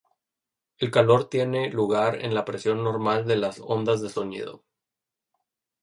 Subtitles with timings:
[0.79, 4.63] El calor tiene lugar en la presión normal de las ondas de sonido.